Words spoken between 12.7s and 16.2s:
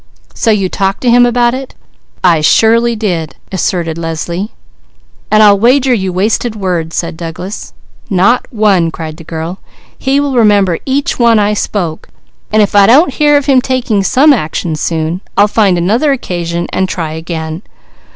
I don't hear of him taking some action soon, I'll find another